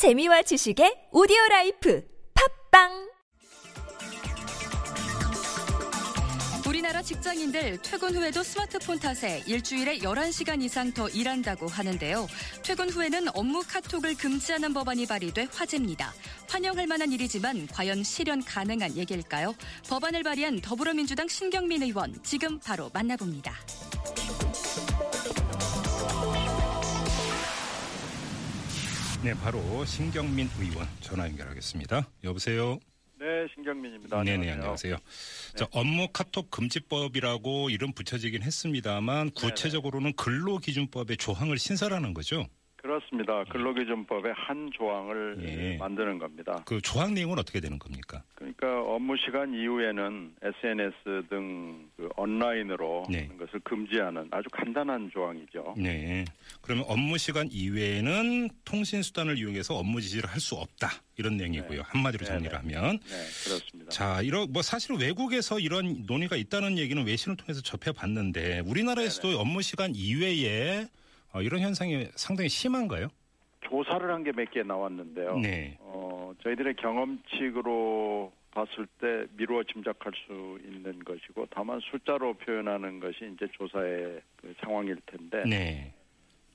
재미와 0.00 0.40
지식의 0.40 1.08
오디오 1.12 1.36
라이프 1.50 2.02
팟빵 2.70 3.10
우리나라 6.66 7.02
직장인들 7.02 7.82
퇴근 7.82 8.16
후에도 8.16 8.42
스마트폰 8.42 8.98
탓에 8.98 9.44
일주일에 9.46 9.98
11시간 9.98 10.62
이상 10.62 10.90
더 10.94 11.06
일한다고 11.10 11.68
하는데요. 11.68 12.26
퇴근 12.62 12.88
후에는 12.88 13.28
업무 13.34 13.62
카톡을 13.62 14.14
금지하는 14.14 14.72
법안이 14.72 15.04
발의돼 15.04 15.48
화제입니다. 15.52 16.14
환영할 16.48 16.86
만한 16.86 17.12
일이지만 17.12 17.66
과연 17.66 18.02
실현 18.02 18.42
가능한 18.42 18.96
얘기일까요? 18.96 19.54
법안을 19.90 20.22
발의한 20.22 20.62
더불어민주당 20.62 21.28
신경민 21.28 21.82
의원 21.82 22.18
지금 22.22 22.58
바로 22.58 22.88
만나봅니다. 22.94 23.52
네, 29.22 29.34
바로 29.34 29.84
신경민 29.84 30.48
의원 30.58 30.88
전화 31.00 31.26
연결하겠습니다. 31.28 32.08
여보세요. 32.24 32.78
네, 33.18 33.26
신경민입니다. 33.54 34.22
네 34.22 34.38
네 34.38 34.50
안녕하세요. 34.52 34.96
자, 35.56 35.66
업무 35.72 36.08
카톡 36.10 36.50
금지법이라고 36.50 37.68
이름 37.68 37.92
붙여지긴 37.92 38.42
했습니다만 38.42 39.32
구체적으로는 39.32 40.14
근로기준법의 40.16 41.18
조항을 41.18 41.58
신설하는 41.58 42.14
거죠. 42.14 42.46
그렇습니다. 43.00 43.44
근로기준법의 43.44 44.32
한 44.36 44.70
조항을 44.72 45.38
예. 45.42 45.76
만드는 45.78 46.18
겁니다. 46.18 46.62
그 46.66 46.80
조항 46.80 47.14
내용은 47.14 47.38
어떻게 47.38 47.60
되는 47.60 47.78
겁니까? 47.78 48.22
그러니까 48.34 48.82
업무 48.82 49.16
시간 49.16 49.52
이후에는 49.54 50.34
SNS 50.42 51.28
등 51.28 51.90
그 52.00 52.08
온라인으로 52.16 53.06
네. 53.10 53.24
하는 53.24 53.36
것을 53.36 53.60
금지하는 53.60 54.28
아주 54.30 54.48
간단한 54.50 55.10
조항이죠. 55.12 55.74
네. 55.76 56.24
그러면 56.62 56.86
업무 56.88 57.18
시간 57.18 57.46
이외에는 57.50 58.48
통신 58.64 59.02
수단을 59.02 59.36
이용해서 59.38 59.76
업무 59.76 60.00
지시를 60.00 60.28
할 60.28 60.40
수 60.40 60.54
없다 60.54 60.88
이런 61.18 61.36
내용이고요. 61.36 61.82
한마디로 61.84 62.24
네, 62.24 62.32
정리를 62.32 62.50
네. 62.50 62.56
하면 62.56 62.98
네, 62.98 63.16
그렇습니다. 63.44 63.90
자, 63.90 64.22
이런 64.22 64.50
뭐 64.50 64.62
사실 64.62 64.94
외국에서 64.94 65.58
이런 65.60 66.04
논의가 66.06 66.36
있다는 66.36 66.78
얘기는 66.78 67.04
외신을 67.06 67.36
통해서 67.36 67.60
접해봤는데 67.60 68.60
우리나라에서도 68.60 69.38
업무 69.38 69.60
시간 69.60 69.94
이외에 69.94 70.86
어, 71.32 71.42
이런 71.42 71.60
현상이 71.60 72.06
상당히 72.16 72.48
심한가요? 72.48 73.08
조사를 73.62 74.10
한 74.10 74.24
게 74.24 74.32
몇 74.32 74.50
개 74.50 74.62
나왔는데요. 74.62 75.38
네. 75.38 75.76
어, 75.80 76.32
저희들의 76.42 76.74
경험칙으로 76.76 78.32
봤을 78.50 78.86
때 79.00 79.26
미루어 79.36 79.62
짐작할 79.62 80.12
수 80.26 80.58
있는 80.64 80.98
것이고 81.04 81.46
다만 81.50 81.78
숫자로 81.80 82.34
표현하는 82.34 82.98
것이 82.98 83.30
이제 83.34 83.46
조사의 83.52 84.20
그 84.36 84.54
상황일 84.60 84.96
텐데 85.06 85.44
네. 85.48 85.92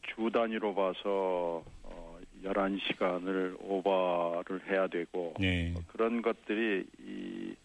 주 0.03 0.29
단위로 0.31 0.75
봐서 0.75 1.63
어, 1.83 2.19
11시간을 2.43 3.55
오버를 3.61 4.61
해야 4.69 4.87
되고 4.87 5.33
네. 5.39 5.73
어, 5.77 5.79
그런 5.87 6.21
것들이 6.21 6.85
이, 6.99 7.55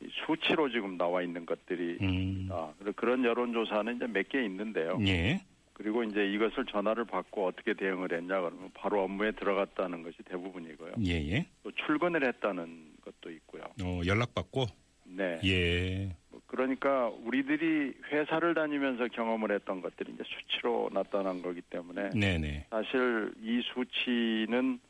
이 0.00 0.08
수치로 0.26 0.68
지금 0.70 0.98
나와 0.98 1.22
있는 1.22 1.46
것들이 1.46 1.98
음. 2.00 2.48
아, 2.50 2.72
그런 2.96 3.24
여론조사는 3.24 3.96
이제 3.96 4.06
몇 4.08 4.28
개 4.28 4.44
있는데요. 4.44 4.98
예. 5.06 5.40
그리고 5.76 6.02
이제 6.02 6.26
이것을 6.26 6.64
전화를 6.64 7.04
받고 7.04 7.48
어떻게 7.48 7.74
대응을 7.74 8.10
했냐 8.10 8.40
그러면 8.40 8.70
바로 8.72 9.02
업무에 9.02 9.32
들어갔다는 9.32 10.02
것이 10.02 10.16
대부분이고요. 10.24 10.94
예, 11.04 11.12
예. 11.30 11.46
또 11.62 11.70
출근을 11.72 12.26
했다는 12.26 12.94
것도 13.02 13.30
있고요. 13.30 13.62
어, 13.82 14.00
연락받고 14.06 14.64
네. 15.04 15.38
예. 15.44 16.16
뭐 16.30 16.40
그러니까 16.46 17.08
우리들이 17.08 17.92
회사를 18.10 18.54
다니면서 18.54 19.08
경험을 19.08 19.52
했던 19.52 19.82
것들이 19.82 20.14
이제 20.14 20.22
수치로 20.24 20.88
나타난 20.94 21.42
거기 21.42 21.60
때문에 21.60 22.08
네, 22.14 22.38
네. 22.38 22.66
사실 22.70 23.34
이 23.42 23.60
수치는 23.74 24.80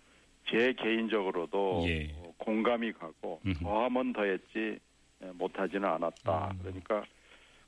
제 0.49 0.73
개인적으로도 0.73 1.83
예. 1.89 2.15
어, 2.19 2.33
공감이 2.37 2.93
가고. 2.93 3.41
더하면 3.61 4.13
더했지 4.13 4.79
예, 5.25 5.27
못하지는 5.33 5.89
않았다. 5.89 6.53
음. 6.53 6.59
그러니까 6.63 7.05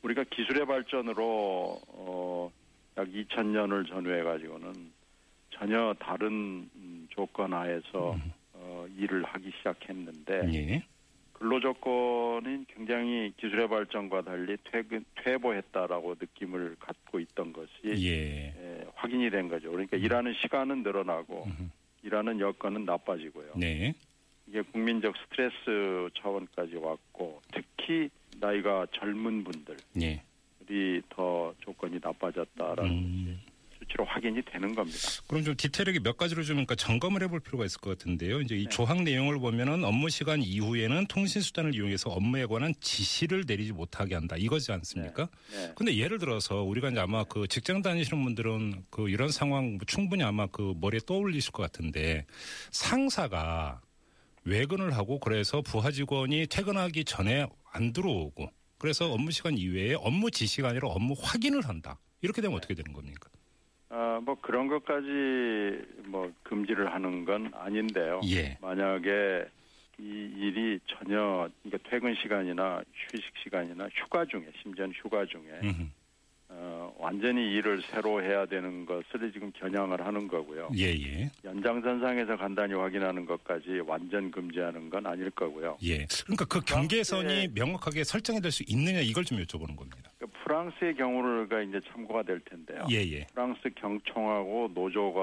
우리가 0.02 0.22
기술의 0.30 0.67
발전으로 0.67 1.80
어, 1.89 2.52
약 2.98 3.07
2000년을 3.07 3.89
전후해 3.89 4.23
가지고는 4.23 4.73
전혀 5.51 5.95
다른 6.01 6.69
음, 6.75 7.07
조건 7.11 7.53
하에서 7.53 8.17
어, 8.53 8.86
일을 8.97 9.23
하기 9.25 9.53
시작했는데 9.59 10.41
음. 10.41 10.55
예. 10.55 10.83
근로 11.33 11.61
조건이 11.61 12.64
굉장히 12.67 13.33
기술의 13.37 13.69
발전과 13.69 14.23
달리 14.23 14.57
퇴근 14.73 15.05
퇴보했다라고 15.23 16.17
느낌을 16.19 16.77
갖고 16.81 17.20
있던 17.20 17.53
것이 17.53 17.70
예. 17.85 18.53
예, 18.57 18.87
확인이 18.97 19.31
된 19.31 19.48
거죠. 19.48 19.70
그러니까 19.70 19.97
일하는 19.97 20.35
시간은 20.42 20.83
늘어나고 20.83 21.45
음흠. 21.45 21.69
일하는 22.03 22.41
여건은 22.41 22.85
나빠지고요. 22.85 23.53
네. 23.57 23.95
이게 24.48 24.63
국민적 24.63 25.14
스트레스 25.17 26.08
차원까지 26.20 26.77
왔고 26.77 27.41
특히 27.53 28.08
나이가 28.41 28.87
젊은 28.92 29.45
분들 29.45 29.77
이 30.70 30.96
예. 30.96 31.01
더 31.08 31.55
조건이 31.61 31.98
나빠졌다라는 32.02 32.90
음. 32.90 33.40
수치로 33.79 34.05
확인이 34.05 34.42
되는 34.42 34.74
겁니다. 34.74 34.98
그럼 35.27 35.45
좀 35.45 35.55
디테일하게 35.56 36.01
몇 36.01 36.17
가지로 36.17 36.42
좀 36.42 36.56
그러니까 36.56 36.74
점검을 36.74 37.23
해볼 37.23 37.40
필요가 37.40 37.64
있을 37.64 37.80
것 37.80 37.90
같은데요. 37.90 38.40
이제 38.40 38.56
이 38.56 38.64
네. 38.64 38.68
조항 38.68 39.05
내용을 39.05 39.39
보면은 39.39 39.84
업무 39.84 40.11
시간 40.11 40.42
이후에는 40.42 41.07
통신 41.07 41.40
수단을 41.40 41.74
이용해서 41.74 42.11
업무에 42.11 42.46
관한 42.46 42.74
지시를 42.80 43.45
내리지 43.46 43.73
못하게 43.73 44.14
한다. 44.14 44.36
이거지 44.36 44.73
않습니까? 44.73 45.28
네. 45.51 45.73
근데 45.74 45.96
예를 45.96 46.18
들어서 46.18 46.62
우리가 46.62 46.90
이제 46.90 47.01
아마 47.01 47.24
그 47.24 47.46
직장 47.48 47.83
다니시는 47.83 48.23
분들은 48.23 48.84
그 48.90 49.08
이런 49.08 49.30
상황 49.30 49.73
뭐 49.73 49.80
충분히 49.86 50.23
아마 50.23 50.46
그 50.46 50.74
머리에 50.80 51.01
떠올리실 51.07 51.52
것 51.52 51.62
같은데 51.62 52.27
상사가 52.70 53.80
외근을 54.45 54.96
하고 54.96 55.18
그래서 55.18 55.62
부하 55.62 55.90
직원이 55.90 56.46
퇴근하기 56.46 57.05
전에 57.05 57.46
안 57.70 57.92
들어오고 57.92 58.51
그래서 58.78 59.11
업무 59.12 59.30
시간 59.30 59.58
이외에 59.58 59.94
업무 59.94 60.30
지시가 60.30 60.68
아니라 60.68 60.89
업무 60.89 61.14
확인을 61.20 61.68
한다. 61.68 61.98
이렇게 62.22 62.40
되면 62.40 62.56
어떻게 62.56 62.74
되는 62.74 62.92
겁니까? 62.92 63.28
아, 63.90 64.20
뭐 64.22 64.36
그런 64.40 64.68
것까지 64.68 65.06
뭐 66.06 66.33
금지를 66.44 66.92
하는 66.92 67.24
건 67.24 67.50
아닌데요. 67.55 68.20
예. 68.30 68.56
만약에 68.61 69.48
이 69.98 70.02
일이 70.02 70.78
전혀 70.86 71.48
그러니까 71.62 71.90
퇴근 71.90 72.14
시간이나 72.14 72.83
휴식 72.94 73.33
시간이나 73.42 73.89
휴가 73.92 74.24
중에 74.24 74.44
심지어는 74.62 74.95
휴가 74.95 75.24
중에 75.27 75.60
음흠. 75.62 75.89
어, 76.61 76.92
완전히 76.98 77.52
일을 77.55 77.80
새로 77.83 78.20
해야 78.20 78.45
되는 78.46 78.85
것을 78.85 79.30
지금 79.33 79.52
겨냥을 79.52 80.05
하는 80.05 80.27
거고요. 80.27 80.70
예, 80.77 80.86
예. 80.86 81.30
연장선상에서 81.45 82.36
간단히 82.36 82.74
확인하는 82.74 83.24
것까지 83.27 83.80
완전 83.86 84.30
금지하는 84.33 84.91
건 84.91 85.07
아닐 85.07 85.30
거고요. 85.30 85.79
예. 85.85 86.07
그러니까 86.24 86.45
그 86.46 86.61
경계선이 86.61 87.48
명확하게 87.55 88.02
설정이 88.02 88.41
될 88.41 88.51
수 88.51 88.64
있느냐 88.67 88.98
이걸 89.01 89.24
좀 89.24 89.39
여쭤보는 89.39 89.77
겁니다. 89.77 90.11
그 90.19 90.27
프랑스의 90.42 90.96
경우가 90.96 91.63
이제 91.63 91.80
참고가 91.92 92.23
될 92.24 92.41
텐데요. 92.41 92.85
예, 92.90 92.96
예. 92.96 93.27
프랑스 93.35 93.61
경총하고 93.77 94.70
노조가 94.75 95.20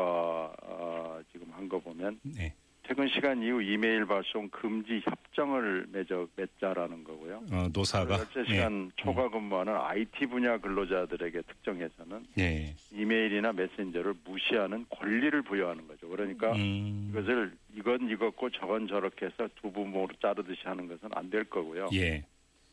어, 0.64 1.20
지금 1.34 1.48
한 1.52 1.68
거 1.68 1.80
보면 1.80 2.20
네. 2.24 2.54
퇴근 2.88 3.08
시간 3.08 3.42
이후 3.42 3.62
이메일 3.64 4.06
발송 4.06 4.48
금지 4.50 5.02
협정을 5.04 5.88
맺어 5.92 6.28
맺자라는 6.36 7.04
거고요. 7.04 7.44
어, 7.52 7.68
노사가. 7.74 8.20
열세 8.20 8.46
시간 8.48 8.92
초과 8.96 9.28
근무하는 9.30 9.74
IT 9.76 10.28
분야 10.28 10.58
근로자들에게 10.60 11.42
특정해서는 11.42 12.26
예. 12.38 12.76
이메일이나 12.92 13.54
메신저를 13.54 14.14
무시하는 14.24 14.86
권리를 14.92 15.42
부여하는 15.42 15.88
거죠. 15.88 16.08
그러니까 16.10 16.52
음. 16.54 17.08
이것을 17.12 17.54
이건 17.76 18.08
이것고 18.10 18.52
저건 18.52 18.88
저렇게 18.88 19.26
해서 19.28 19.50
두 19.60 19.72
부모로 19.72 20.10
자르듯이 20.22 20.62
하는 20.66 20.88
것은 20.88 21.10
안 21.16 21.26
될 21.32 21.44
거고요. 21.46 21.90
예. 21.96 22.24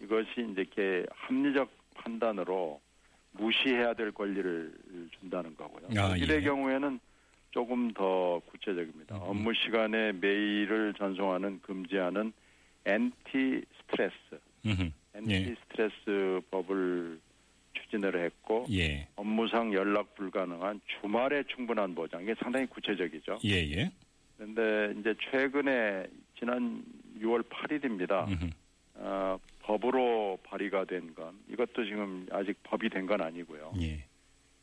이것이 0.02 0.28
이제 0.52 0.60
이렇게 0.60 1.06
합리적 1.10 1.70
판단으로 1.94 2.78
무시해야 3.32 3.94
될 3.94 4.12
권리를 4.12 4.72
준다는 5.18 5.56
거고요. 5.56 5.86
아, 5.98 6.08
독일의 6.08 6.36
예. 6.36 6.40
경우에는 6.42 7.00
조금 7.52 7.92
더 7.92 8.40
구체적입니다. 8.46 9.16
음. 9.16 9.20
업무 9.22 9.54
시간에 9.54 10.12
메일을 10.12 10.94
전송하는 10.98 11.60
금지하는 11.62 12.32
안티 12.84 13.62
스트레스, 13.78 14.14
음흠. 14.66 14.90
안티 15.14 15.32
예. 15.32 15.54
스트레스 15.62 16.40
법을 16.50 17.20
추진을 17.74 18.24
했고 18.24 18.66
예. 18.72 19.06
업무상 19.16 19.72
연락 19.72 20.14
불가능한 20.16 20.80
주말에 21.00 21.44
충분한 21.44 21.94
보장 21.94 22.22
이게 22.22 22.34
상당히 22.42 22.66
구체적이죠. 22.66 23.38
예, 23.44 23.50
예. 23.70 23.92
그런데 24.36 24.98
이제 24.98 25.14
최근에 25.30 26.06
지난 26.38 26.82
6월 27.20 27.42
8일입니다. 27.48 28.26
음흠. 28.28 28.50
어, 28.94 29.38
법으로 29.62 30.38
발의가 30.42 30.84
된 30.86 31.14
건 31.14 31.38
이것도 31.48 31.84
지금 31.84 32.26
아직 32.32 32.56
법이 32.64 32.88
된 32.88 33.06
건 33.06 33.20
아니고요. 33.20 33.72
예. 33.80 34.04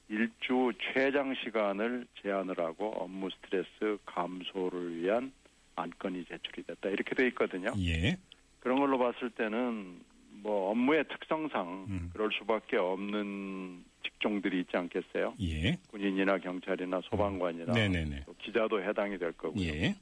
일주 0.10 0.72
최장 0.82 1.36
시간을 1.36 2.08
제한을 2.22 2.60
하고 2.60 2.92
업무 2.98 3.30
스트레스 3.30 3.98
감소를 4.06 4.98
위한 4.98 5.32
안건이 5.76 6.26
제출이 6.26 6.64
됐다 6.64 6.90
이렇게 6.90 7.16
돼 7.16 7.28
있거든요. 7.28 7.72
예. 7.80 8.18
그런 8.60 8.80
걸로 8.80 8.98
봤을 8.98 9.30
때는 9.30 10.00
뭐 10.42 10.72
업무의 10.72 11.06
특성상 11.08 11.86
음. 11.90 12.10
그럴 12.12 12.32
수밖에 12.38 12.78
없는 12.78 13.84
직종들이 14.04 14.62
있지 14.62 14.76
않겠어요? 14.76 15.36
예. 15.42 15.78
군인이나 15.92 16.40
경찰이나 16.40 17.02
소방관이나 17.06 17.74
네네네. 17.74 18.24
또 18.26 18.34
기자도 18.40 18.82
해당이 18.82 19.18
될 19.20 19.32
거고요. 19.34 19.64
예. 19.64 19.96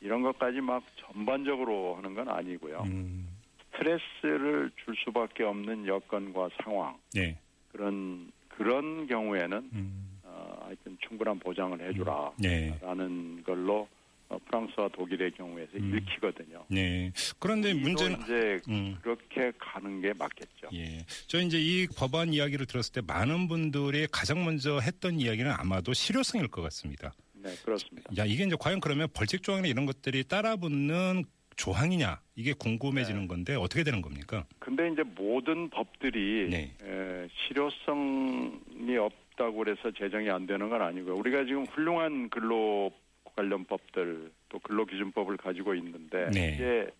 이런 0.00 0.22
것까지 0.22 0.60
막 0.60 0.84
전반적으로 0.96 1.96
하는 1.96 2.14
건 2.14 2.28
아니고요. 2.28 2.82
음. 2.82 3.28
스트레스를 3.72 4.70
줄 4.84 4.94
수밖에 5.04 5.42
없는 5.44 5.86
여건과 5.86 6.50
상황 6.62 6.96
네. 7.14 7.38
그런 7.72 8.30
그런 8.58 9.06
경우에는 9.06 9.70
음. 9.72 10.18
어, 10.24 10.64
하여튼 10.66 10.98
충분한 11.06 11.38
보장을 11.38 11.80
해주라라는 11.80 13.36
네. 13.36 13.42
걸로 13.44 13.88
어, 14.28 14.38
프랑스와 14.46 14.88
독일의 14.88 15.30
경우에서 15.32 15.70
음. 15.76 15.96
읽히거든요. 15.96 16.64
네. 16.68 17.12
그런데 17.38 17.72
문제는 17.72 18.20
이제 18.22 18.58
음. 18.68 18.96
그렇게 19.00 19.52
가는 19.58 20.02
게 20.02 20.12
맞겠죠. 20.12 20.68
예. 20.74 20.98
저 21.28 21.40
이제 21.40 21.58
이 21.58 21.86
법안 21.86 22.34
이야기를 22.34 22.66
들었을 22.66 22.92
때 22.92 23.00
많은 23.00 23.46
분들이 23.46 24.08
가장 24.10 24.44
먼저 24.44 24.80
했던 24.80 25.20
이야기는 25.20 25.50
아마도 25.50 25.94
실효성일 25.94 26.48
것 26.48 26.62
같습니다. 26.62 27.12
네, 27.34 27.54
그렇습니다. 27.64 28.10
야, 28.18 28.24
이게 28.24 28.44
이제 28.44 28.56
과연 28.58 28.80
그러면 28.80 29.08
벌칙 29.14 29.42
조항이나 29.44 29.68
이런 29.68 29.86
것들이 29.86 30.24
따라붙는 30.24 31.24
조항이냐 31.58 32.20
이게 32.36 32.54
궁금해지는 32.54 33.22
네. 33.22 33.26
건데 33.26 33.54
어떻게 33.56 33.82
되는 33.82 34.00
겁니까? 34.00 34.46
근데 34.60 34.88
이제 34.90 35.02
모든 35.02 35.68
법들이 35.68 36.48
네. 36.50 36.72
에, 36.82 37.28
실효성이 37.36 38.96
없다고 38.96 39.58
그래서 39.58 39.90
제정이 39.90 40.30
안 40.30 40.46
되는 40.46 40.68
건 40.70 40.80
아니고요. 40.80 41.16
우리가 41.16 41.44
지금 41.44 41.64
훌륭한 41.66 42.30
근로 42.30 42.92
관련 43.36 43.64
법들 43.64 44.30
또 44.48 44.58
근로기준법을 44.60 45.36
가지고 45.36 45.74
있는데 45.74 46.30
네. 46.30 46.54
이게 46.54 46.90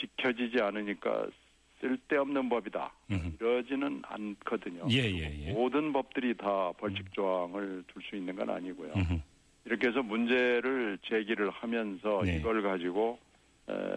지켜지지 0.00 0.60
않으니까 0.62 1.26
쓸데없는 1.80 2.48
법이다. 2.48 2.92
음흠. 3.10 3.36
이러지는 3.38 4.02
않거든요. 4.04 4.86
예, 4.90 5.04
예, 5.04 5.46
예. 5.46 5.52
모든 5.52 5.92
법들이 5.92 6.36
다 6.36 6.72
벌칙 6.78 7.12
조항을 7.12 7.84
둘 7.86 8.02
수 8.02 8.16
있는 8.16 8.34
건 8.34 8.50
아니고요. 8.50 8.92
음흠. 8.96 9.20
이렇게 9.66 9.88
해서 9.88 10.02
문제를 10.02 10.98
제기를 11.04 11.50
하면서 11.50 12.22
네. 12.24 12.36
이걸 12.38 12.62
가지고 12.62 13.18
에, 13.20 13.27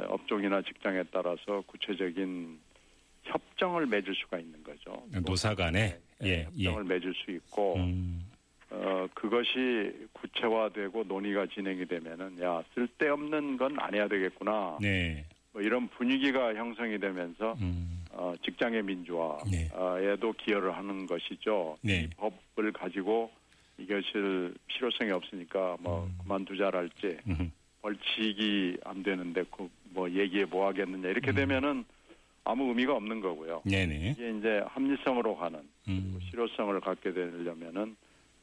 업종이나 0.10 0.62
직장에 0.62 1.04
따라서 1.12 1.62
구체적인 1.68 2.60
협정을 3.24 3.86
맺을 3.86 4.14
수가 4.16 4.40
있는 4.40 4.64
거죠. 4.64 5.04
노사 5.26 5.54
간에 5.56 5.98
네, 6.20 6.28
예, 6.28 6.48
예. 6.58 6.66
협정을 6.66 6.84
맺을 6.86 7.14
수 7.14 7.32
있고 7.32 7.76
음. 7.76 8.26
어, 8.72 9.08
그것이 9.14 10.08
구체화되고 10.14 11.04
논의가 11.04 11.46
진행이 11.48 11.86
되면은 11.88 12.42
야 12.42 12.64
쓸데없는 12.74 13.58
건 13.58 13.78
안 13.80 13.94
해야 13.94 14.08
되겠구나. 14.08 14.78
네. 14.82 15.26
뭐 15.54 15.62
이런 15.62 15.88
분위기가 15.90 16.56
형성이 16.56 16.98
되면서 16.98 17.54
음. 17.60 18.06
어, 18.14 18.34
직장의 18.44 18.84
민주화에도 18.84 20.34
기여를 20.34 20.76
하는 20.76 21.06
것이죠. 21.06 21.78
네. 21.82 22.04
이 22.04 22.10
법을 22.16 22.72
가지고 22.72 23.30
이것을 23.78 24.54
필요성이 24.68 25.12
없으니까 25.12 25.76
뭐 25.80 26.06
음. 26.06 26.18
그만두자랄지 26.24 27.18
음흠. 27.28 27.50
벌칙이 27.82 28.78
안 28.84 29.04
되는데 29.04 29.44
그 29.56 29.68
뭐 29.94 30.10
얘기해 30.10 30.46
뭐 30.46 30.68
하겠느냐 30.68 31.10
이렇게 31.10 31.32
음. 31.32 31.36
되면은 31.36 31.86
아무 32.44 32.70
의미가 32.70 32.96
없는 32.96 33.22
거고요. 33.22 33.62
네네. 33.66 34.16
이게 34.18 34.38
이제 34.38 34.64
합리성으로 34.68 35.36
가는 35.36 35.60
음. 35.88 36.20
실효성을 36.30 36.80
갖게 36.82 37.14
되려면은 37.14 37.96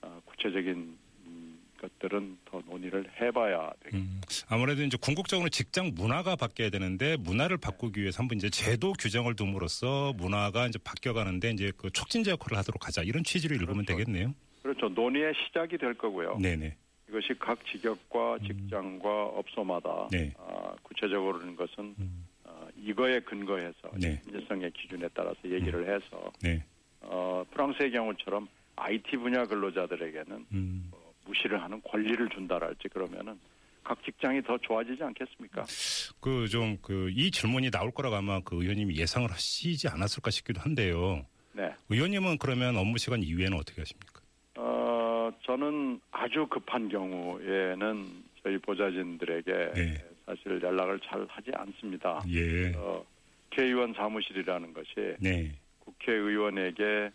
어, 0.03 0.21
구체적인 0.25 0.97
음, 1.27 1.59
것들은 1.81 2.39
더 2.45 2.63
논의를 2.67 3.11
해봐야 3.21 3.73
되겠죠. 3.81 3.97
음, 3.99 4.21
아무래도 4.49 4.85
이제 4.85 4.97
궁극적으로 5.01 5.49
직장 5.49 5.93
문화가 5.97 6.37
바뀌어야 6.37 6.71
되는데 6.71 7.17
문화를 7.17 7.57
바꾸기 7.57 8.01
위해서 8.01 8.23
한번 8.23 8.39
이제 8.39 8.49
제도 8.51 8.93
규정을 8.93 9.35
둠으로써 9.35 10.13
문화가 10.17 10.69
이제 10.69 10.79
바뀌어가는데 10.85 11.51
이제 11.51 11.73
그 11.77 11.91
촉진제 11.91 12.31
역할을 12.33 12.57
하도록 12.59 12.87
하자 12.87 13.03
이런 13.03 13.25
취지로 13.25 13.57
읽으면 13.57 13.85
그렇죠. 13.85 13.97
되겠네요. 14.05 14.35
그렇죠. 14.63 14.89
논의의 14.91 15.33
시작이 15.47 15.77
될 15.79 15.95
거고요. 15.95 16.39
네네. 16.39 16.77
이것이 17.09 17.35
각 17.39 17.59
직역과 17.67 18.39
직장과 18.47 19.27
업소마다 19.29 20.09
네. 20.11 20.33
아, 20.39 20.75
구체적으로는 20.83 21.57
것은 21.57 21.95
음, 21.99 22.27
어, 22.45 22.69
이거에 22.77 23.21
근거해서 23.21 23.91
네. 23.99 24.21
민주성의 24.27 24.71
기준에 24.73 25.09
따라서 25.15 25.37
얘기를 25.45 25.87
해서 25.89 26.31
네. 26.43 26.63
어, 27.01 27.45
프랑스의 27.51 27.91
경우처럼 27.93 28.47
IT 28.77 29.17
분야 29.17 29.45
근로자들에게는 29.47 30.47
음, 30.53 30.89
뭐 30.91 31.15
무시를 31.27 31.63
하는 31.63 31.81
권리를 31.83 32.29
준다랄지 32.29 32.89
그러면은 32.89 33.39
각 33.83 34.03
직장이 34.05 34.43
더 34.43 34.59
좋아지지 34.59 35.03
않겠습니까? 35.03 35.65
그 36.21 36.47
좀 36.49 36.77
그 36.83 37.09
이 37.11 37.31
질문이 37.31 37.71
나올 37.71 37.91
거라고 37.91 38.17
아마 38.17 38.41
그 38.41 38.63
의원님이 38.63 38.97
예상을 38.97 39.31
하시지 39.31 39.89
않았을까 39.89 40.31
싶기도 40.31 40.61
한데요. 40.61 41.25
네. 41.55 41.73
의원님은 41.89 42.37
그러면 42.39 42.77
업무 42.77 42.99
시간 42.99 43.23
이후에는 43.23 43.57
어떻게 43.57 43.81
하십니까? 43.81 44.18
어, 45.49 45.57
저는 45.57 46.01
아주 46.11 46.47
급한 46.49 46.89
경우에는 46.89 48.07
저희 48.43 48.59
보좌진들에게 48.59 49.53
네. 49.75 49.95
사실 50.27 50.61
연락을 50.63 51.01
잘 51.01 51.25
하지 51.29 51.51
않습니다. 51.55 52.23
예. 52.29 52.73
어, 52.77 53.05
국회의원 53.51 53.95
사무실이라는 53.95 54.75
것이 54.75 55.17
네. 55.19 55.51
국회의원에게 55.81 57.11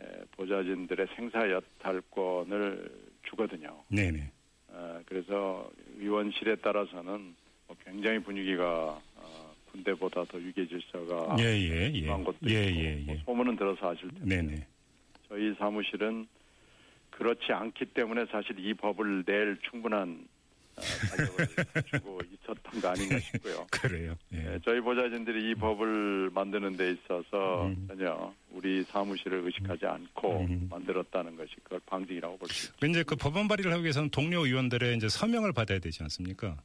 에, 0.00 0.04
보좌진들의 0.32 1.06
생사 1.16 1.50
여탈권을 1.50 2.90
주거든요. 3.28 3.82
네네. 3.88 4.30
어, 4.68 5.00
그래서 5.06 5.68
의원실에 5.98 6.56
따라서는 6.56 7.34
뭐 7.66 7.76
굉장히 7.84 8.18
분위기가 8.20 9.00
어, 9.16 9.54
군대보다 9.72 10.24
더 10.24 10.38
위계 10.38 10.66
질서가 10.66 11.36
예 11.40 11.44
예 11.44 11.92
예. 11.94 12.00
그런 12.02 12.22
것도 12.22 12.36
예, 12.48 12.68
있고 12.68 12.80
예, 12.80 12.94
뭐 13.06 13.14
예. 13.14 13.18
소문은 13.24 13.56
들어서 13.56 13.90
아실 13.90 14.08
텐데 14.10 14.36
네네. 14.42 14.66
저희 15.28 15.54
사무실은 15.54 16.26
그렇지 17.10 17.52
않기 17.52 17.86
때문에 17.86 18.26
사실 18.30 18.58
이 18.58 18.74
법을 18.74 19.24
낼 19.24 19.58
충분한 19.70 20.26
어, 20.76 20.80
자격을 20.80 21.46
주고 21.90 22.20
있었던 22.32 22.80
거 22.80 22.88
아닌가 22.88 23.18
싶고요. 23.18 23.66
그래요. 23.72 24.14
예. 24.32 24.36
네, 24.36 24.58
저희 24.64 24.80
보좌진들이 24.80 25.50
이 25.50 25.54
법을 25.56 26.30
만드는 26.32 26.76
데 26.76 26.92
있어서 26.92 27.66
음. 27.66 27.86
전혀 27.88 28.32
우리 28.52 28.84
사무실을 28.84 29.40
의식하지 29.44 29.86
않고 29.86 30.40
음. 30.46 30.68
만들었다는 30.70 31.36
것이 31.36 31.56
그걸 31.64 31.80
방증이라고 31.86 32.38
볼 32.38 32.48
수 32.48 32.66
있습니다. 32.66 32.78
그 32.80 32.86
이제 32.90 33.02
그 33.02 33.16
법안 33.16 33.48
발의를 33.48 33.72
하기 33.72 33.82
위해서는 33.82 34.10
동료 34.10 34.46
의원들의 34.46 34.96
이제 34.96 35.08
서명을 35.08 35.52
받아야 35.52 35.80
되지 35.80 36.02
않습니까? 36.04 36.56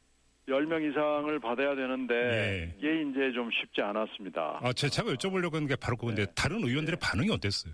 10명 0.48 0.92
이상을 0.92 1.40
받아야 1.40 1.74
되는데 1.74 2.13
예. 2.13 2.75
이게 2.78 3.01
이제 3.10 3.31
좀 3.34 3.50
쉽지 3.50 3.81
않았습니다. 3.81 4.60
아, 4.62 4.74
제 4.74 4.90
제가 4.90 5.12
여쭤보려고 5.13 5.54
하는 5.54 5.68
게 5.68 5.75
바로 5.75 5.95
그건데 5.98 6.25
네. 6.25 6.31
다른 6.36 6.57
의원들의 6.63 7.00
반응이 7.01 7.31
어땠어요? 7.31 7.74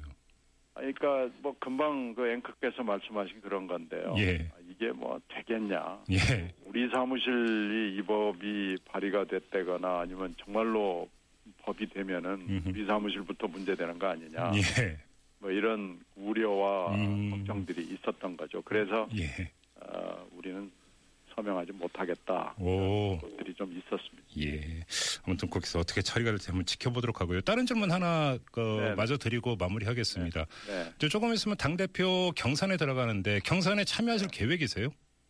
그러니까 0.80 1.30
뭐 1.42 1.56
금방 1.60 2.14
그 2.16 2.28
앵커께서 2.28 2.84
말씀하신 2.84 3.42
그런 3.42 3.68
건데요. 3.68 4.16
예. 4.18 4.50
아, 4.52 4.58
이게 4.70 4.92
뭐 4.92 5.20
되겠냐? 5.28 6.00
예. 6.12 6.54
우리 6.66 6.90
사무실이 6.90 7.98
이 7.98 8.02
법이 8.04 8.78
발의가 8.86 9.26
됐다거나 9.26 10.02
아니면 10.02 10.36
정말로 10.44 11.10
법이 11.64 11.88
되면은 11.90 12.30
음흠. 12.50 12.70
우리 12.70 12.86
사무실부터 12.86 13.48
문제되는 13.48 14.00
거 14.00 14.08
아니냐? 14.08 14.52
예. 14.56 14.98
뭐 15.40 15.52
이런 15.52 16.00
우려와 16.16 16.96
음. 16.96 17.32
걱정들이 17.32 17.84
있었던 17.94 18.38
거죠. 18.38 18.62
그래서 18.62 19.08
예. 19.18 19.52
어, 19.82 20.28
우리는 20.36 20.70
서명하지 21.40 21.72
못하겠다. 21.74 22.56
오. 22.60 23.18
것들이 23.20 23.54
좀 23.54 23.72
있었습니다. 23.72 24.28
예. 24.40 24.84
아무튼 25.26 25.50
거기서 25.50 25.80
어떻게 25.80 26.02
처리가 26.02 26.32
될지 26.32 26.48
한번 26.48 26.66
지켜보도록 26.66 27.22
하고요. 27.22 27.42
다른 27.42 27.66
질문 27.66 27.92
하나 27.92 28.38
그 28.52 28.60
네. 28.60 28.96
마저 28.96 29.18
드리고 29.18 29.56
마무리하겠습니다. 29.56 30.46
네. 30.68 30.92
이제 30.96 31.08
조금 31.08 31.34
있으면 31.34 31.58
당 31.58 31.78
대표 31.78 32.32
경선에 32.36 32.78
들어가는데 32.78 33.40
경선에 33.46 33.86
참여하실 33.86 34.30
계획이세요? 34.30 34.90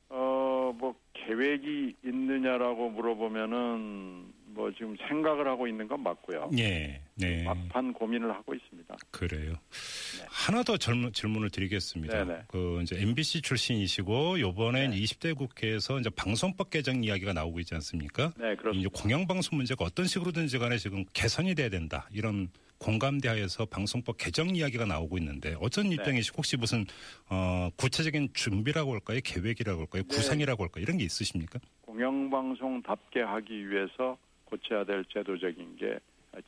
어, 0.09 0.73
뭐 0.77 0.95
계획이 1.13 1.95
있느냐라고 2.03 2.89
물어보면은 2.89 4.38
뭐 4.59 4.69
지금 4.73 4.93
생각을 5.07 5.47
하고 5.47 5.67
있는 5.67 5.87
건 5.87 6.03
맞고요. 6.03 6.49
예. 6.57 7.01
네. 7.15 7.43
막판 7.43 7.93
고민을 7.93 8.29
하고 8.29 8.53
있습니다. 8.53 8.93
그래요. 9.09 9.51
네. 9.51 10.25
하나 10.27 10.63
더 10.63 10.75
질문, 10.75 11.13
질문을 11.13 11.49
드리겠습니다. 11.49 12.25
네네. 12.25 12.41
그 12.49 12.81
이제 12.81 12.99
MBC 12.99 13.41
출신이시고 13.41 14.41
요번엔 14.41 14.91
네. 14.91 14.97
20대 14.97 15.37
국회에서 15.37 15.99
이제 16.01 16.09
방송법 16.09 16.71
개정 16.71 17.05
이야기가 17.05 17.31
나오고 17.31 17.61
있지 17.61 17.73
않습니까? 17.75 18.33
네, 18.37 18.47
이제 18.51 18.55
그렇습니다. 18.57 19.01
공영방송 19.01 19.55
문제가 19.55 19.85
어떤 19.85 20.05
식으로든지 20.05 20.59
간에 20.59 20.77
지금 20.77 21.05
개선이 21.13 21.55
돼야 21.55 21.69
된다. 21.69 22.09
이런 22.11 22.49
공감대하에서 22.79 23.65
방송법 23.65 24.17
개정 24.17 24.53
이야기가 24.53 24.85
나오고 24.85 25.17
있는데 25.19 25.55
어떤 25.61 25.87
네. 25.87 25.95
입장이시 25.95 26.31
혹시 26.35 26.57
무슨 26.57 26.85
어, 27.29 27.69
구체적인 27.77 28.29
준비라고 28.33 28.91
할까요? 28.91 29.21
계획이라고 29.23 29.81
할까요? 29.81 30.03
네. 30.03 30.15
구상이라고 30.15 30.63
할까요? 30.63 30.83
이런 30.83 30.97
게 30.97 31.05
있으십니까? 31.05 31.59
공영방송답게 31.85 33.21
하기 33.21 33.69
위해서 33.69 34.17
고쳐야 34.49 34.83
될 34.83 35.05
제도적인 35.05 35.77
게 35.77 35.99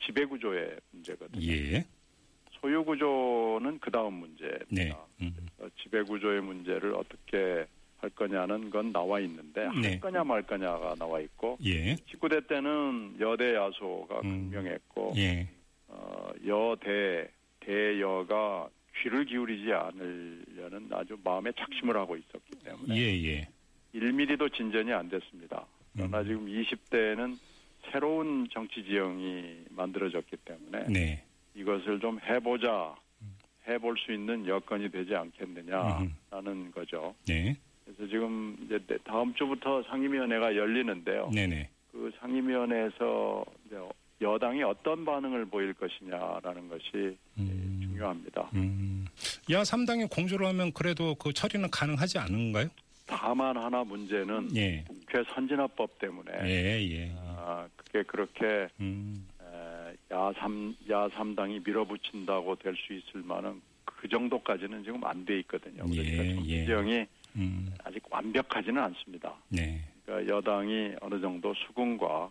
지배 0.04 0.24
구조의 0.24 0.78
문제거든요. 0.90 1.52
예. 1.52 1.84
소유 2.60 2.84
구조는 2.84 3.80
그 3.80 3.90
다음 3.90 4.14
문제입니다. 4.14 4.66
네. 4.68 4.92
음. 5.20 5.34
어, 5.58 5.66
지배 5.82 6.02
구조의 6.02 6.42
문제를 6.42 6.94
어떻게 6.94 7.66
할 7.98 8.10
거냐는 8.10 8.70
건 8.70 8.92
나와 8.92 9.20
있는데 9.20 9.68
네. 9.80 9.90
할 9.90 10.00
거냐 10.00 10.24
말 10.24 10.42
거냐가 10.42 10.94
나와 10.96 11.20
있고 11.20 11.58
예. 11.64 11.94
19대 11.94 12.46
때는 12.48 13.16
여대 13.20 13.54
야소가 13.54 14.20
음. 14.24 14.50
극명했고 14.50 15.12
예. 15.16 15.48
어, 15.88 16.30
여대 16.46 17.28
대여가 17.60 18.68
귀를 19.00 19.24
기울이지 19.24 19.72
않으려는 19.72 20.88
아주 20.92 21.16
마음에 21.22 21.52
작심을 21.56 21.96
하고 21.96 22.16
있었기 22.16 22.58
때문에 22.64 22.96
예. 22.96 23.24
예. 23.24 23.48
1mm도 23.94 24.52
진전이 24.54 24.92
안 24.92 25.08
됐습니다. 25.08 25.66
그러나 25.94 26.22
지금 26.24 26.46
20대에는 26.46 27.38
새로운 27.90 28.48
정치 28.52 28.84
지형이 28.84 29.64
만들어졌기 29.70 30.36
때문에 30.44 30.86
네. 30.88 31.22
이것을 31.54 32.00
좀 32.00 32.18
해보자, 32.20 32.94
해볼 33.66 33.96
수 33.98 34.12
있는 34.12 34.46
여건이 34.46 34.90
되지 34.90 35.14
않겠느냐라는 35.14 36.70
거죠. 36.74 37.14
네. 37.26 37.56
그래서 37.84 38.06
지금 38.06 38.56
이제 38.64 38.78
다음 39.04 39.34
주부터 39.34 39.82
상임위원회가 39.84 40.56
열리는데요. 40.56 41.30
네네. 41.34 41.68
그 41.90 42.10
상임위원회에서 42.20 43.44
여당이 44.20 44.62
어떤 44.62 45.04
반응을 45.04 45.46
보일 45.46 45.74
것이냐라는 45.74 46.68
것이 46.68 47.16
음. 47.38 47.80
중요합니다. 47.82 48.50
음. 48.54 49.04
야 49.50 49.62
3당이 49.62 50.08
공조를 50.10 50.46
하면 50.46 50.72
그래도 50.72 51.14
그 51.16 51.32
처리는 51.32 51.68
가능하지 51.70 52.18
않은가요? 52.18 52.68
다만 53.04 53.56
하나 53.56 53.84
문제는 53.84 54.56
예. 54.56 54.84
국회 54.88 55.22
선진화법 55.34 55.98
때문에 55.98 56.32
예, 56.44 56.80
예. 56.80 57.12
아, 57.92 57.98
그게 57.98 58.02
그렇게 58.04 58.68
음. 58.80 59.26
에, 59.40 59.96
야삼 60.10 60.76
야삼당이 60.88 61.60
밀어붙인다고 61.64 62.56
될 62.56 62.74
수 62.76 62.92
있을 62.94 63.22
만한 63.22 63.60
그 63.84 64.08
정도까지는 64.08 64.82
지금 64.84 65.04
안 65.04 65.24
돼 65.24 65.38
있거든요. 65.40 65.84
예, 65.92 66.02
그러니까 66.16 66.24
예. 66.24 66.34
정치정이 66.66 67.06
음. 67.36 67.74
아직 67.84 68.02
완벽하지는 68.10 68.82
않습니다. 68.82 69.34
네. 69.48 69.80
그러니까 70.04 70.34
여당이 70.36 70.92
어느 71.00 71.20
정도 71.20 71.54
수긍과 71.54 72.30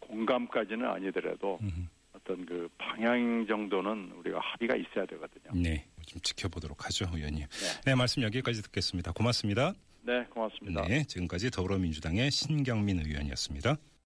공감까지는 0.00 0.86
아니더라도 0.86 1.58
음. 1.62 1.88
어떤 2.12 2.44
그 2.44 2.68
방향 2.76 3.46
정도는 3.46 4.12
우리가 4.16 4.38
합의가 4.40 4.76
있어야 4.76 5.06
되거든요. 5.06 5.50
네. 5.54 5.84
좀 6.06 6.20
지켜보도록 6.20 6.84
하죠, 6.86 7.06
의원님. 7.12 7.46
네. 7.46 7.80
네, 7.86 7.94
말씀 7.94 8.22
여기까지 8.22 8.62
듣겠습니다. 8.62 9.12
고맙습니다. 9.12 9.72
네, 10.02 10.24
고맙습니다. 10.30 10.86
네, 10.86 11.02
지금까지 11.04 11.50
더불어민주당의 11.50 12.30
신경민 12.30 13.00
의원이었습니다. 13.00 13.76